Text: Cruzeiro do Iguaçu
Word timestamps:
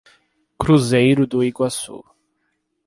Cruzeiro 0.57 1.27
do 1.27 1.43
Iguaçu 1.43 2.03